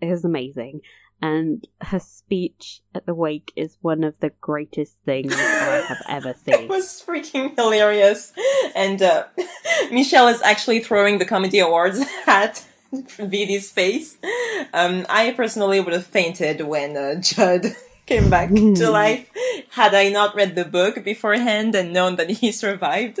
It 0.00 0.06
was 0.10 0.24
amazing. 0.24 0.80
And 1.20 1.66
her 1.80 2.00
speech 2.00 2.80
at 2.94 3.06
the 3.06 3.14
wake 3.14 3.52
is 3.54 3.78
one 3.80 4.02
of 4.02 4.18
the 4.18 4.30
greatest 4.40 4.96
things 5.04 5.32
I 5.32 5.84
have 5.88 6.02
ever 6.08 6.34
seen. 6.34 6.54
It 6.64 6.68
was 6.68 7.02
freaking 7.06 7.54
hilarious, 7.54 8.32
and 8.74 9.00
uh, 9.00 9.24
Michelle 9.92 10.26
is 10.28 10.42
actually 10.42 10.80
throwing 10.80 11.18
the 11.18 11.24
comedy 11.24 11.60
awards 11.60 12.00
at 12.26 12.64
Vidi's 12.92 13.70
face. 13.70 14.16
Um, 14.74 15.06
I 15.08 15.30
personally 15.36 15.78
would 15.80 15.92
have 15.92 16.06
fainted 16.06 16.62
when 16.62 16.96
uh, 16.96 17.20
Judd 17.20 17.66
came 18.06 18.28
back 18.28 18.48
to 18.48 18.90
life 18.90 19.30
had 19.72 19.94
I 19.94 20.10
not 20.10 20.34
read 20.34 20.54
the 20.54 20.64
book 20.64 21.02
beforehand 21.02 21.74
and 21.74 21.92
known 21.92 22.16
that 22.16 22.30
he 22.30 22.52
survived. 22.64 23.20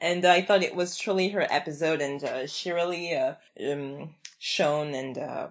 And 0.00 0.24
I 0.24 0.42
thought 0.42 0.62
it 0.62 0.74
was 0.76 0.96
truly 0.96 1.30
her 1.30 1.46
episode, 1.50 2.00
and 2.00 2.22
uh, 2.22 2.46
she 2.46 2.70
really 2.70 3.14
uh, 3.14 3.34
um, 3.66 4.14
shone 4.38 4.94
and 4.94 5.18
uh, 5.18 5.48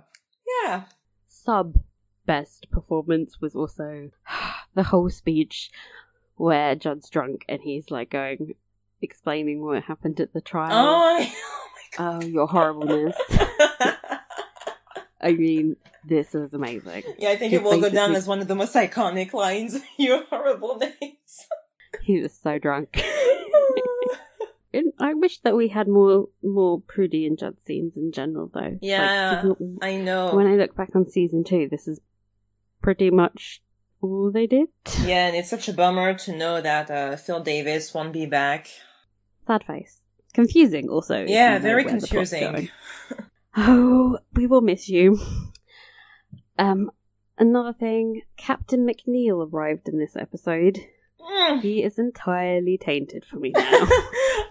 yeah. 0.64 0.84
sub 1.28 1.80
best 2.26 2.70
performance 2.72 3.42
was 3.42 3.56
also 3.56 4.12
the 4.76 4.84
whole 4.84 5.10
speech 5.10 5.72
where 6.36 6.76
Judd's 6.76 7.10
drunk 7.10 7.44
and 7.50 7.62
he's 7.62 7.90
like 7.90 8.12
going 8.12 8.54
explaining 9.02 9.64
what 9.64 9.84
happened 9.84 10.20
at 10.20 10.34
the 10.34 10.42
trial. 10.42 10.70
Oh, 10.72 11.32
Oh, 12.00 12.22
your 12.22 12.48
horribleness. 12.48 13.16
I 15.22 15.32
mean, 15.32 15.78
this 16.08 16.34
was 16.34 16.54
amazing. 16.54 17.04
yeah, 17.18 17.30
I 17.30 17.36
think 17.36 17.52
Just 17.52 17.64
it 17.64 17.64
will 17.64 17.80
go 17.82 17.90
down 17.90 18.16
as 18.16 18.28
one 18.28 18.40
of 18.40 18.48
the 18.48 18.56
most 18.56 18.74
iconic 18.76 19.34
lines. 19.34 19.80
Your 19.98 20.24
horrible 20.26 20.78
names. 20.78 21.48
He 22.02 22.22
was 22.22 22.34
so 22.34 22.58
drunk. 22.58 23.02
And 24.74 24.92
I 25.00 25.14
wish 25.14 25.40
that 25.40 25.56
we 25.56 25.70
had 25.70 25.88
more 25.88 26.28
more 26.44 26.82
Prudie 26.82 27.26
and 27.26 27.38
Judd 27.40 27.56
scenes 27.66 27.94
in 27.96 28.12
general, 28.12 28.52
though. 28.54 28.78
Yeah, 28.82 29.42
season- 29.42 29.78
I 29.82 29.96
know. 29.96 30.36
when 30.36 30.46
I 30.46 30.56
look 30.56 30.76
back 30.76 30.90
on 30.94 31.10
season 31.10 31.44
two, 31.44 31.68
this 31.72 31.88
is 31.88 32.00
pretty 32.82 33.10
much 33.10 33.62
all 34.02 34.30
they 34.32 34.46
did. 34.46 34.68
Yeah, 35.04 35.28
and 35.28 35.36
it's 35.36 35.50
such 35.50 35.68
a 35.70 35.74
bummer 35.74 36.14
to 36.16 36.38
know 36.38 36.62
that 36.62 36.92
uh, 36.92 37.16
Phil 37.16 37.40
Davis 37.40 37.94
won't 37.94 38.14
be 38.14 38.26
back. 38.26 38.68
Sad 39.48 39.64
face. 39.64 40.02
Confusing, 40.34 40.90
also. 40.90 41.26
Yeah, 41.26 41.58
very 41.60 41.86
where 41.86 42.00
the 42.00 42.08
plot's 42.08 42.30
confusing. 42.32 42.70
Oh, 43.60 44.20
we 44.34 44.46
will 44.46 44.62
miss 44.62 44.88
you. 44.88 45.18
Um, 46.58 46.92
another 47.38 47.74
thing, 47.74 48.22
Captain 48.36 48.86
McNeil 48.88 49.52
arrived 49.52 49.88
in 49.88 50.00
this 50.00 50.16
episode. 50.16 50.80
Mm. 51.22 51.62
He 51.62 51.84
is 51.84 52.00
entirely 52.00 52.78
tainted 52.78 53.26
for 53.26 53.38
me 53.38 53.52
now. 53.56 53.88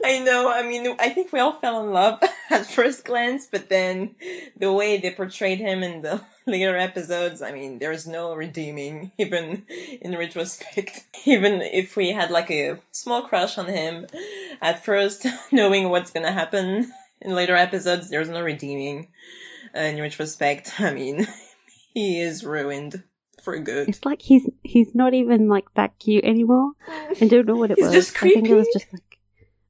I 0.04 0.22
know. 0.24 0.52
I 0.52 0.62
mean, 0.62 0.94
I 0.98 1.08
think 1.08 1.32
we 1.32 1.40
all 1.40 1.58
fell 1.58 1.82
in 1.82 1.92
love 1.92 2.20
at 2.50 2.66
first 2.66 3.04
glance, 3.04 3.48
but 3.50 3.68
then 3.68 4.14
the 4.56 4.72
way 4.72 4.98
they 4.98 5.10
portrayed 5.10 5.58
him 5.58 5.82
in 5.82 6.02
the 6.02 6.20
later 6.46 6.76
episodes, 6.76 7.40
I 7.42 7.52
mean, 7.52 7.78
there's 7.78 8.06
no 8.06 8.34
redeeming, 8.34 9.12
even 9.18 9.64
in 10.00 10.16
retrospect. 10.16 11.04
Even 11.24 11.62
if 11.62 11.96
we 11.96 12.10
had 12.12 12.30
like 12.30 12.50
a 12.50 12.78
small 12.92 13.22
crush 13.22 13.58
on 13.58 13.66
him 13.66 14.06
at 14.60 14.84
first, 14.84 15.26
knowing 15.50 15.88
what's 15.88 16.10
gonna 16.10 16.32
happen 16.32 16.92
in 17.20 17.34
later 17.34 17.56
episodes, 17.56 18.10
there's 18.10 18.28
no 18.28 18.42
redeeming. 18.42 19.08
Uh, 19.74 19.80
in 19.80 20.00
retrospect, 20.00 20.80
I 20.80 20.94
mean, 20.94 21.26
he 21.96 22.20
is 22.20 22.44
ruined 22.44 23.02
for 23.42 23.58
good. 23.58 23.88
it's 23.88 24.04
like 24.04 24.20
he's 24.22 24.48
he's 24.62 24.94
not 24.94 25.14
even 25.14 25.48
like 25.48 25.72
that 25.74 25.98
cute 25.98 26.24
anymore. 26.24 26.72
I 27.20 27.26
don't 27.26 27.46
know 27.46 27.56
what 27.56 27.70
it 27.70 27.78
was. 27.80 27.92
just 27.92 28.16
I 28.22 28.28
think 28.30 28.48
it 28.48 28.54
was 28.54 28.66
creepy. 28.66 28.78
just 28.78 28.92
like 28.92 29.18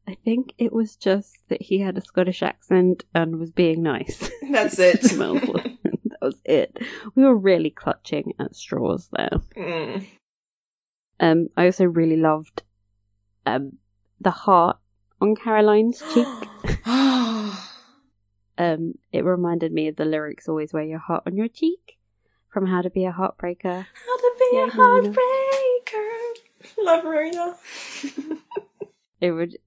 I 0.09 0.17
think 0.25 0.53
it 0.59 0.73
was 0.73 0.97
just 0.97 1.37
that 1.49 1.63
he 1.63 1.79
had 1.81 1.97
a 1.99 2.01
Scottish 2.01 2.43
accent 2.43 3.05
and 3.15 3.39
was 3.39 3.51
being 3.51 3.83
nice. 3.83 4.31
That's 4.51 4.79
it. 4.91 5.03
that 5.03 6.19
was 6.23 6.37
it. 6.45 6.79
We 7.15 7.23
were 7.25 7.37
really 7.37 7.71
clutching 7.71 8.35
at 8.39 8.55
straws 8.57 9.09
there. 9.13 9.41
Mm. 9.57 10.07
Um, 11.21 11.49
I 11.57 11.67
also 11.67 11.85
really 11.85 12.17
loved 12.17 12.63
um 13.47 13.79
the 14.21 14.31
heart 14.33 14.79
on 15.21 15.37
Caroline's 15.37 16.03
cheek. 16.13 16.27
Um, 18.59 18.95
it 19.13 19.23
reminded 19.23 19.71
me 19.71 19.89
of 19.89 19.97
the 19.97 20.07
lyrics 20.07 20.49
"Always 20.49 20.73
wear 20.73 20.83
your 20.83 20.99
heart 20.99 21.25
on 21.27 21.37
your 21.37 21.49
cheek" 21.49 21.96
from 22.57 22.67
How 22.67 22.81
to 22.81 22.89
Be 22.89 23.05
a 23.05 23.13
Heartbreaker. 23.13 23.85
How 24.07 24.17
to 24.17 24.33
be 24.39 24.49
Yeah, 24.55 24.65
a 24.65 24.71
heartbreaker. 24.71 26.09
Love 26.79 27.05
Marina. 27.05 27.55
It 29.21 29.31
would. 29.33 29.59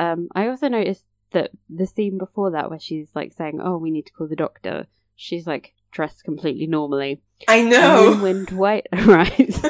Um, 0.00 0.28
I 0.34 0.48
also 0.48 0.68
noticed 0.68 1.04
that 1.32 1.50
the 1.68 1.86
scene 1.86 2.16
before 2.16 2.52
that, 2.52 2.70
where 2.70 2.78
she's 2.78 3.08
like 3.14 3.32
saying, 3.34 3.58
"Oh, 3.62 3.76
we 3.76 3.90
need 3.90 4.06
to 4.06 4.12
call 4.12 4.28
the 4.28 4.36
doctor," 4.36 4.86
she's 5.16 5.46
like 5.46 5.74
dressed 5.92 6.24
completely 6.24 6.66
normally. 6.66 7.20
I 7.48 7.56
And 7.56 7.70
know. 7.70 8.18
when 8.22 8.44
Dwight 8.46 8.86
arrives, 8.92 9.60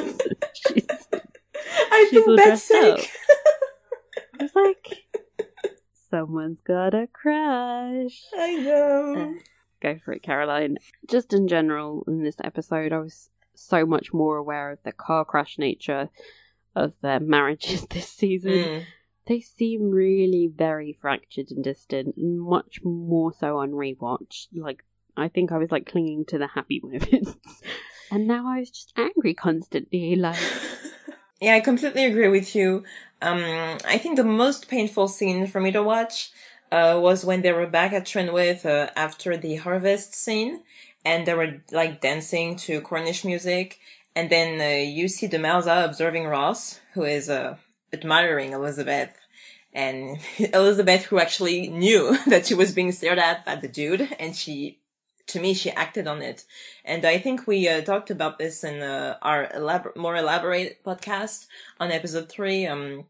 she's, 0.55 0.87
I 0.89 2.07
she's 2.09 2.19
all 2.27 2.35
think 2.37 2.37
that's 2.37 2.67
dressed 2.67 2.71
up. 2.71 2.99
sick. 2.99 3.09
I 4.39 4.43
was 4.43 4.55
like, 4.55 5.05
Someone's 6.09 6.59
got 6.61 6.93
a 6.93 7.07
crush. 7.07 8.21
I 8.37 8.55
know. 8.55 9.35
Uh, 9.37 9.39
go 9.81 9.97
for 10.03 10.13
it, 10.13 10.23
Caroline. 10.23 10.77
Just 11.09 11.33
in 11.33 11.47
general, 11.47 12.03
in 12.07 12.23
this 12.23 12.37
episode, 12.43 12.93
I 12.93 12.99
was 12.99 13.29
so 13.55 13.85
much 13.85 14.13
more 14.13 14.37
aware 14.37 14.71
of 14.71 14.79
the 14.83 14.91
car 14.91 15.25
crash 15.25 15.57
nature 15.57 16.09
of 16.75 16.93
their 17.01 17.19
marriages 17.19 17.85
this 17.89 18.07
season. 18.09 18.51
Mm. 18.51 18.85
They 19.27 19.41
seem 19.41 19.91
really 19.91 20.51
very 20.53 20.97
fractured 20.99 21.51
and 21.51 21.63
distant, 21.63 22.15
much 22.17 22.79
more 22.83 23.31
so 23.31 23.57
on 23.57 23.71
rewatch. 23.71 24.47
Like, 24.53 24.83
I 25.15 25.27
think 25.27 25.51
I 25.51 25.57
was 25.57 25.71
like 25.71 25.85
clinging 25.85 26.25
to 26.25 26.37
the 26.37 26.47
happy 26.47 26.79
moments. 26.83 27.35
and 28.09 28.27
now 28.27 28.47
I 28.47 28.59
was 28.59 28.71
just 28.71 28.93
angry 28.97 29.33
constantly. 29.33 30.15
Like, 30.15 30.39
Yeah, 31.41 31.55
I 31.55 31.61
completely 31.61 32.03
agree 32.03 32.27
with 32.27 32.53
you. 32.53 32.83
Um, 33.21 33.77
I 33.85 33.97
think 33.97 34.17
the 34.17 34.23
most 34.25 34.67
painful 34.67 35.07
scene 35.07 35.47
for 35.47 35.61
me 35.61 35.71
to 35.71 35.81
watch 35.81 36.31
uh, 36.71 36.99
was 37.01 37.25
when 37.25 37.41
they 37.41 37.51
were 37.51 37.67
back 37.67 37.93
at 37.93 38.05
Trenwith 38.05 38.65
uh, 38.65 38.91
after 38.95 39.37
the 39.37 39.55
harvest 39.55 40.13
scene, 40.13 40.61
and 41.05 41.25
they 41.25 41.33
were 41.33 41.61
like 41.71 42.01
dancing 42.01 42.55
to 42.57 42.81
Cornish 42.81 43.23
music, 43.23 43.79
and 44.15 44.29
then 44.29 44.59
uh, 44.61 44.83
you 44.83 45.07
see 45.07 45.27
Demelza 45.27 45.85
observing 45.85 46.25
Ross, 46.25 46.79
who 46.93 47.03
is 47.03 47.29
uh, 47.29 47.57
admiring 47.93 48.53
Elizabeth, 48.53 49.11
and 49.73 50.17
Elizabeth, 50.53 51.05
who 51.05 51.19
actually 51.19 51.69
knew 51.69 52.17
that 52.27 52.45
she 52.45 52.53
was 52.53 52.73
being 52.73 52.91
stared 52.91 53.19
at 53.19 53.45
by 53.45 53.55
the 53.55 53.67
dude, 53.67 54.15
and 54.19 54.35
she 54.35 54.79
to 55.27 55.39
me, 55.39 55.53
she 55.53 55.69
acted 55.69 56.07
on 56.07 56.23
it. 56.23 56.43
And 56.83 57.05
I 57.05 57.19
think 57.19 57.45
we 57.45 57.67
uh, 57.67 57.81
talked 57.81 58.09
about 58.09 58.39
this 58.39 58.63
in 58.63 58.81
our 58.81 59.47
elabor- 59.53 59.93
more 59.95 60.15
elaborate 60.15 60.83
podcast 60.83 61.45
on 61.79 61.91
episode 61.91 62.29
three. 62.29 62.65
Um, 62.65 63.05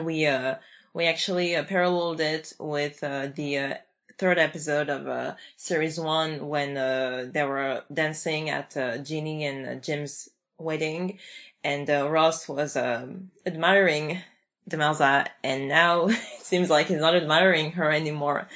we, 0.00 0.26
uh, 0.26 0.56
we 0.96 1.04
actually 1.04 1.54
uh, 1.54 1.62
paralleled 1.62 2.22
it 2.22 2.54
with, 2.58 3.04
uh, 3.04 3.28
the, 3.34 3.58
uh, 3.58 3.74
third 4.16 4.38
episode 4.38 4.88
of, 4.88 5.06
uh, 5.06 5.34
series 5.58 6.00
one 6.00 6.48
when, 6.48 6.78
uh, 6.78 7.28
they 7.30 7.44
were 7.44 7.82
dancing 7.92 8.48
at, 8.48 8.74
uh, 8.78 8.96
Jinny 8.96 9.44
and 9.44 9.82
Jim's 9.82 10.30
wedding. 10.56 11.18
And, 11.62 11.86
Ross 11.90 12.48
was, 12.48 12.76
um, 12.78 13.30
admiring 13.44 14.22
Demelza 14.70 15.26
and 15.44 15.68
now 15.68 16.06
it 16.08 16.16
seems 16.40 16.70
like 16.70 16.86
he's 16.86 17.00
not 17.00 17.14
admiring 17.14 17.72
her 17.72 17.92
anymore. 17.92 18.48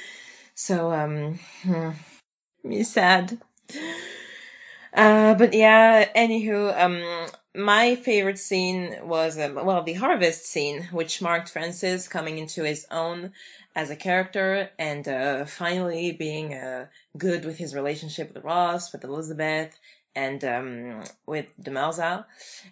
So, 0.55 0.91
um, 0.91 1.39
hmm 1.61 1.91
me 2.63 2.81
sad. 2.83 3.39
But 4.93 5.53
yeah, 5.53 6.09
anywho, 6.15 6.59
um, 6.79 7.29
my 7.55 7.95
favorite 7.95 8.39
scene 8.39 8.95
was, 9.03 9.37
um, 9.37 9.55
well, 9.55 9.83
the 9.83 9.93
harvest 9.93 10.45
scene, 10.45 10.83
which 10.91 11.21
marked 11.21 11.49
Francis 11.49 12.07
coming 12.07 12.37
into 12.37 12.63
his 12.63 12.85
own 12.89 13.33
as 13.75 13.89
a 13.89 13.95
character 13.95 14.69
and, 14.79 15.07
uh, 15.07 15.45
finally 15.45 16.11
being, 16.11 16.53
uh, 16.53 16.87
good 17.17 17.45
with 17.45 17.57
his 17.57 17.75
relationship 17.75 18.33
with 18.33 18.43
Ross, 18.43 18.91
with 18.93 19.03
Elizabeth, 19.03 19.77
and, 20.15 20.43
um, 20.43 21.03
with 21.25 21.53
Demelza. 21.61 22.25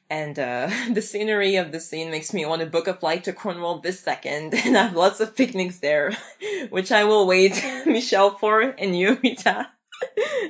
And, 0.09 0.37
uh, 0.39 0.69
the 0.91 1.01
scenery 1.01 1.55
of 1.55 1.71
the 1.71 1.79
scene 1.79 2.09
makes 2.09 2.33
me 2.33 2.45
want 2.45 2.61
to 2.61 2.65
book 2.65 2.87
a 2.87 2.93
flight 2.93 3.23
to 3.25 3.33
Cornwall 3.33 3.79
this 3.79 3.99
second 3.99 4.53
and 4.53 4.75
have 4.75 4.95
lots 4.95 5.19
of 5.19 5.35
picnics 5.35 5.79
there, 5.79 6.17
which 6.69 6.91
I 6.91 7.03
will 7.03 7.27
wait, 7.27 7.61
Michelle, 7.85 8.37
for, 8.37 8.61
and 8.61 8.97
you, 8.97 9.19
Rita. 9.23 9.69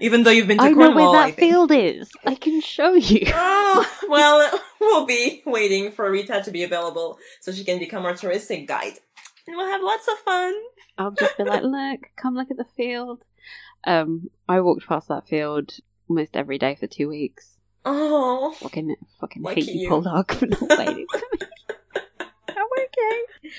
Even 0.02 0.24
though 0.24 0.32
you've 0.32 0.48
been 0.48 0.58
to 0.58 0.64
I 0.64 0.72
know 0.72 0.92
where 0.92 1.12
that 1.12 1.36
field 1.36 1.72
is. 1.72 2.10
I 2.26 2.36
can 2.36 2.62
show 2.62 2.94
you. 2.94 3.32
Oh, 3.72 3.88
well, 4.10 4.60
we'll 4.80 5.06
be 5.06 5.44
waiting 5.46 5.92
for 5.92 6.10
Rita 6.10 6.42
to 6.44 6.50
be 6.52 6.64
available 6.64 7.20
so 7.40 7.52
she 7.52 7.64
can 7.64 7.78
become 7.78 8.04
our 8.04 8.14
touristic 8.14 8.68
guide. 8.68 8.94
And 9.46 9.56
we'll 9.56 9.68
have 9.68 9.84
lots 9.84 10.08
of 10.08 10.18
fun. 10.20 10.56
I'll 10.98 11.12
just 11.12 11.38
be 11.38 11.44
like, 11.44 11.62
look, 11.62 12.00
come 12.16 12.34
look 12.34 12.50
at 12.50 12.58
the 12.58 12.66
field. 12.76 13.24
Um, 13.84 14.32
I 14.48 14.62
walked 14.62 14.88
past 14.88 15.08
that 15.10 15.28
field 15.28 15.72
almost 16.10 16.36
every 16.36 16.58
day 16.58 16.76
for 16.76 16.88
two 16.88 17.08
weeks. 17.08 17.58
Oh, 17.86 18.52
Fucking, 18.60 18.96
fucking 19.22 19.44
Lucky 19.44 19.62
hate 19.64 19.76
you, 19.76 19.90
for 19.90 20.02
not 20.02 20.42
waiting 20.42 20.56
for 20.56 20.76
me. 20.78 21.48
I'm 22.50 22.66
okay. 22.80 23.52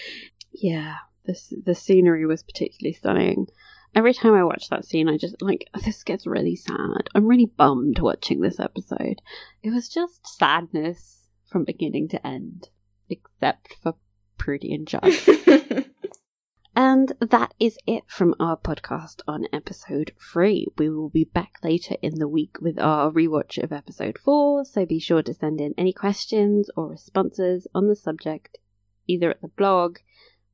Yeah, 0.53 0.97
the 1.25 1.39
the 1.65 1.75
scenery 1.75 2.27
was 2.27 2.43
particularly 2.43 2.95
stunning. 2.95 3.47
Every 3.95 4.15
time 4.15 4.35
I 4.35 4.45
watch 4.45 4.69
that 4.69 4.85
scene, 4.85 5.09
I 5.09 5.17
just 5.17 5.41
like 5.43 5.69
this 5.85 6.05
gets 6.05 6.27
really 6.27 6.57
sad. 6.57 7.09
I'm 7.15 7.27
really 7.27 7.47
bummed 7.47 7.99
watching 7.99 8.41
this 8.41 8.61
episode. 8.61 9.21
It 9.63 9.71
was 9.71 9.89
just 9.89 10.27
sadness 10.27 11.27
from 11.47 11.65
beginning 11.65 12.09
to 12.09 12.27
end, 12.27 12.69
except 13.09 13.75
for 13.83 13.95
Prudie 14.39 14.75
and 14.75 14.87
Judd. 14.87 15.13
And 16.77 17.13
that 17.21 17.53
is 17.59 17.77
it 17.85 18.05
from 18.07 18.35
our 18.39 18.57
podcast 18.57 19.23
on 19.27 19.45
episode 19.53 20.13
three. 20.33 20.69
We 20.79 20.89
will 20.89 21.09
be 21.09 21.25
back 21.25 21.55
later 21.65 21.97
in 22.01 22.21
the 22.21 22.29
week 22.29 22.61
with 22.61 22.79
our 22.79 23.11
rewatch 23.11 23.61
of 23.63 23.73
episode 23.73 24.17
four, 24.19 24.65
so 24.65 24.87
be 24.87 25.01
sure 25.01 25.23
to 25.25 25.35
send 25.35 25.61
in 25.61 25.75
any 25.77 25.93
questions 25.93 26.71
or 26.77 26.89
responses 26.89 27.67
on 27.75 27.89
the 27.89 27.97
subject 27.97 28.59
either 29.09 29.33
at 29.33 29.41
the 29.41 29.49
blog, 29.49 29.99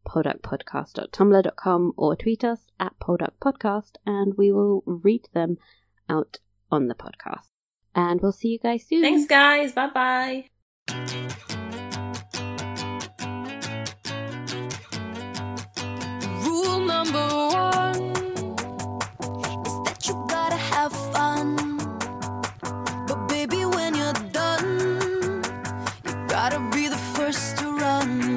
poldarkpodcast.tumblr.com 0.06 1.92
or 1.96 2.16
tweet 2.16 2.44
us 2.44 2.60
at 2.80 2.98
poldarkpodcast 3.00 3.96
and 4.06 4.34
we 4.36 4.52
will 4.52 4.82
read 4.86 5.28
them 5.34 5.58
out 6.08 6.38
on 6.70 6.88
the 6.88 6.94
podcast. 6.94 7.48
And 7.94 8.20
we'll 8.20 8.32
see 8.32 8.48
you 8.48 8.58
guys 8.58 8.84
soon. 8.86 9.02
Thanks, 9.02 9.26
guys. 9.26 9.72
Bye 9.72 9.90
bye. 9.90 10.44
Rule 16.44 16.80
number 16.80 17.26
one 17.28 18.12
is 19.64 19.76
that 19.84 20.04
you 20.06 20.14
gotta 26.48 26.60
be 26.70 26.86
the 26.88 26.96
first 27.14 27.58
to 27.58 27.76
run. 27.76 28.35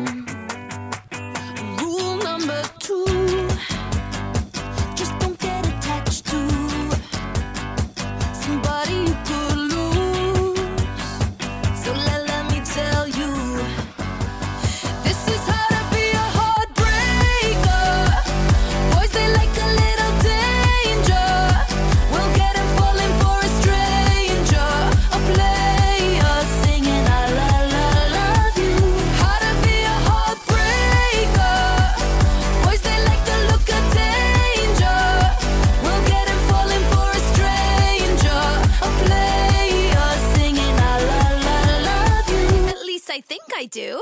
do. 43.70 43.99